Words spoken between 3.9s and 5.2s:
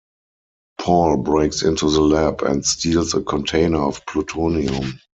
plutonium.